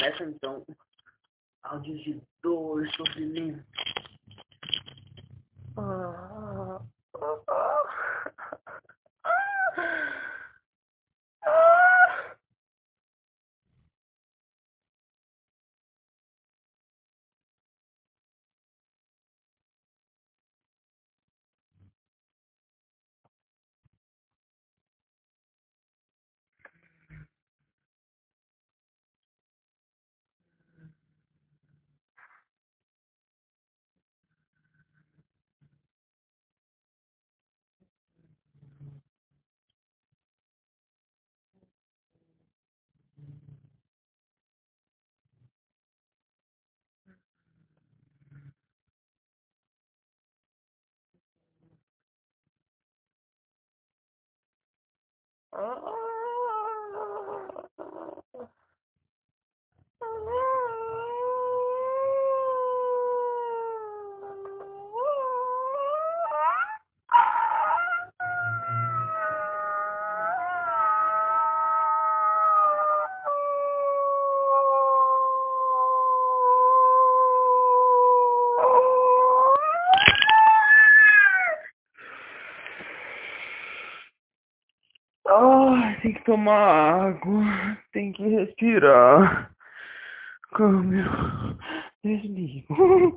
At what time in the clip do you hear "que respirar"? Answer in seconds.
88.12-89.50